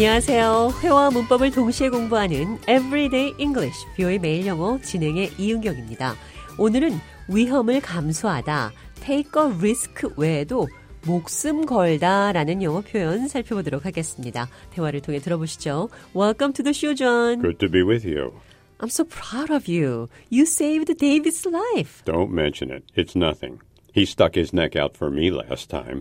[0.00, 0.70] 안녕하세요.
[0.82, 6.14] 회화와 문법을 동시에 공부하는 Everyday English, 뷰의 매일 영어 진행의 이은경입니다.
[6.56, 6.92] 오늘은
[7.28, 8.72] 위험을 감수하다,
[9.04, 10.68] take a risk 외에도
[11.06, 14.48] 목숨 걸다 라는 영어 표현 살펴보도록 하겠습니다.
[14.70, 15.90] 대화를 통해 들어보시죠.
[16.16, 17.42] Welcome to the show, John.
[17.42, 18.32] Good to be with you.
[18.78, 20.08] I'm so proud of you.
[20.32, 22.02] You saved David's life.
[22.06, 22.84] Don't mention it.
[22.96, 23.58] It's nothing.
[23.92, 26.00] He stuck his neck out for me last time.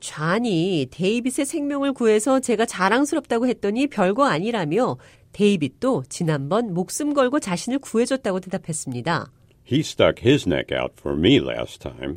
[0.00, 4.96] 좌니 데이빗의 생명을 구해서 제가 자랑스럽다고 했더니 별거 아니라며
[5.32, 9.30] 데이빗도 지난번 목숨 걸고 자신을 구해줬다고 대답했습니다.
[9.70, 12.14] He stuck his neck out for me last time.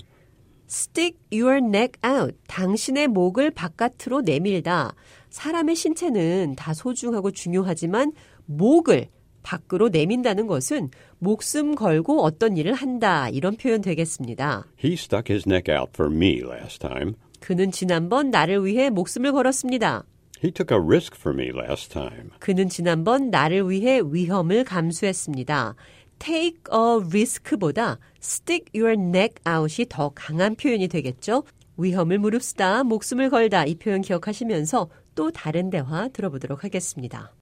[0.69, 2.37] Stick your neck out.
[2.47, 4.93] 당신의 목을 바깥으로 내밀다.
[5.31, 8.13] 사람의 신체는 다 소중하고 중요하지만
[8.45, 9.07] 목을
[9.41, 13.29] 밖으로 내민다는 것은 목숨 걸고 어떤 일을 한다.
[13.29, 14.67] 이런 표현 되겠습니다.
[14.83, 17.15] He stuck his neck out for me last time.
[17.39, 20.03] 그는 지난번 나를 위해 목숨을 걸었습니다.
[20.43, 22.29] He took a risk for me last time.
[22.39, 25.75] 그는 지난번 나를 위해 위험을 감수했습니다.
[26.19, 31.43] take a risk보다 stick your neck out이 더 강한 표현이 되겠죠.
[31.77, 37.33] 위험을 무릅쓰다, 목숨을 걸다 이 표현 기억하시면서 또 다른 대화 들어보도록 하겠습니다.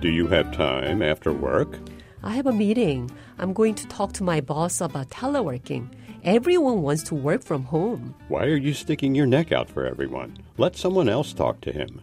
[0.00, 1.80] Do you have time after work?
[2.22, 3.08] I have a meeting.
[3.38, 5.88] I'm going to talk to my boss about teleworking.
[6.26, 8.14] Everyone wants to work from home.
[8.28, 10.38] Why are you sticking your neck out for everyone?
[10.56, 12.00] Let someone else talk to him.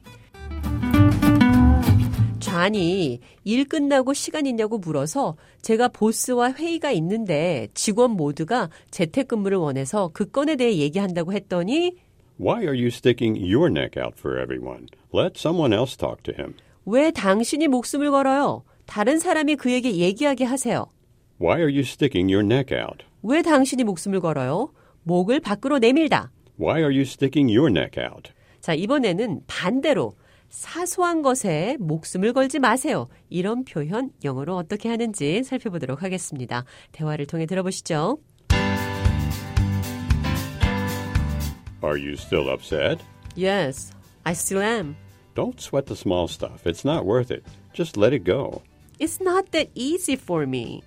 [2.40, 10.30] 좌니 일 끝나고 시간 있냐고 물어서 제가 보스와 회의가 있는데 직원 모두가 재택근무를 원해서 그
[10.30, 11.96] 건에 대해 얘기한다고 했더니
[12.40, 14.86] Why are you sticking your neck out for everyone?
[15.12, 16.54] Let someone else talk to him.
[16.86, 18.66] 왜 당신이 목숨을 걸어요?
[18.86, 20.86] 다른 사람이 그에게 얘기하게 하세요.
[21.42, 23.04] Why are you sticking your neck out?
[23.24, 24.74] 왜 당신이 목숨을 걸어요?
[25.04, 26.32] 목을 밖으로 내밀다.
[26.60, 28.32] Why are you sticking your neck out?
[28.60, 30.14] 자, 이번에는 반대로
[30.50, 33.08] 사소한 것에 목숨을 걸지 마세요.
[33.30, 36.66] 이런 표현 영어로 어떻게 하는지 살펴보도록 하겠습니다.
[36.92, 38.20] 대화를 통해 들어보시죠.
[41.84, 43.04] Are you still upset?
[43.36, 43.92] Yes,
[44.24, 44.96] I still am.
[45.34, 46.66] Don't sweat the small stuff.
[46.66, 47.44] It's not worth it.
[47.74, 48.62] Just let it go.
[49.00, 50.84] It's not that easy for me.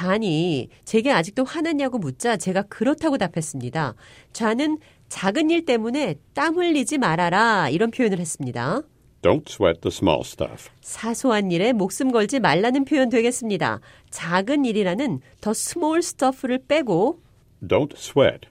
[0.00, 3.94] 좌니 제게 아직도 화났냐고 묻자 제가 그렇다고 답했습니다.
[4.32, 4.78] 좌는
[5.10, 8.80] 작은 일 때문에 땀 흘리지 말아라 이런 표현을 했습니다.
[9.20, 10.70] Don't sweat the small stuff.
[10.80, 13.80] 사소한 일에 목숨 걸지 말라는 표현 되겠습니다.
[14.08, 17.20] 작은 일이라는 더 small stuff를 빼고
[17.62, 18.48] Don't sweat.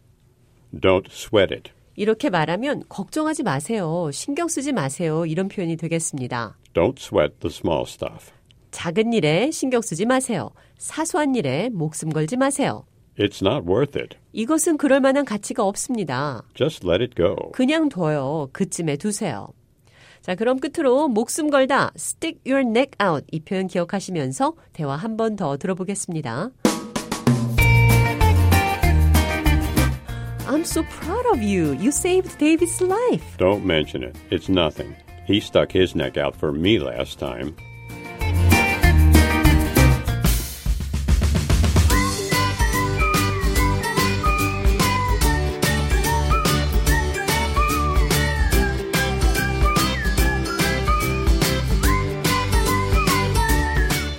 [0.72, 1.72] Don't sweat it.
[1.96, 4.12] 이렇게 말하면 걱정하지 마세요.
[4.14, 5.26] 신경 쓰지 마세요.
[5.26, 6.58] 이런 표현이 되겠습니다.
[6.76, 8.32] Don't sweat the small stuff.
[8.72, 10.52] 작은 일에 신경 쓰지 마세요.
[10.78, 12.86] 사소한 일에 목숨 걸지 마세요.
[13.18, 14.16] It's not worth it.
[14.32, 16.44] 이것은 그럴 만한 가치가 없습니다.
[16.56, 17.36] Just let it go.
[17.52, 18.50] 그냥 둬요.
[18.54, 19.48] 그쯤에 두세요.
[20.22, 25.36] 자, 그럼 끝으로 목숨 걸다, stick your neck out 이 표현 기억하시면서 대화 한 번
[25.36, 26.52] 더 들어보겠습니다.
[30.48, 31.74] I'm so proud of you.
[31.74, 33.38] You saved David's life.
[33.38, 34.16] Don't mention it.
[34.32, 34.96] It's nothing.
[35.26, 37.56] He stuck his neck out for me last time.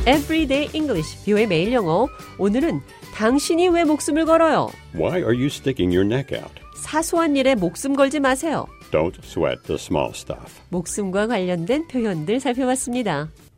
[0.07, 2.09] Everyday English, 뷰의 매일 영어.
[2.39, 2.81] 오늘은
[3.15, 4.71] 당신이 왜 목숨을 걸어요?
[4.95, 6.55] Why are you sticking your neck out?
[6.75, 8.67] 사소한 일에 목숨 걸지 마세요.
[8.91, 10.61] Don't sweat the small stuff.
[10.71, 13.29] 목숨과 관련된 표현들 살펴봤습니다.